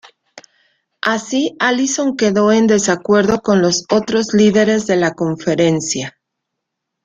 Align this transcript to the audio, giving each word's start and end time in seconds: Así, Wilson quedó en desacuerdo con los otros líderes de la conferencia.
Así, 1.03 1.55
Wilson 1.61 2.17
quedó 2.17 2.51
en 2.51 2.65
desacuerdo 2.65 3.41
con 3.41 3.61
los 3.61 3.85
otros 3.91 4.33
líderes 4.33 4.87
de 4.87 4.95
la 4.95 5.11
conferencia. 5.13 6.17